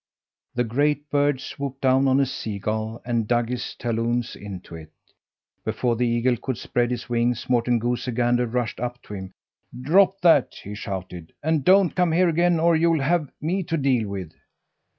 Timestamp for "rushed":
8.47-8.79